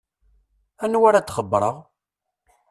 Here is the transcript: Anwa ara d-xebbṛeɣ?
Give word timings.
Anwa 0.83 1.05
ara 1.09 1.25
d-xebbṛeɣ? 1.27 1.75